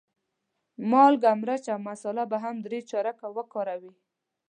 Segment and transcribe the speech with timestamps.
[0.89, 3.93] مالګه، مرچ او مساله به هم درې چارکه وکاروې.